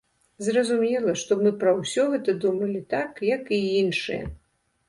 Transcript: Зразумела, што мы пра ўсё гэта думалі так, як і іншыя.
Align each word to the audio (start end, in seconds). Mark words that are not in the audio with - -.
Зразумела, 0.45 1.13
што 1.25 1.37
мы 1.43 1.51
пра 1.63 1.73
ўсё 1.81 2.05
гэта 2.13 2.35
думалі 2.47 2.81
так, 2.97 3.23
як 3.37 3.43
і 3.59 3.61
іншыя. 3.83 4.23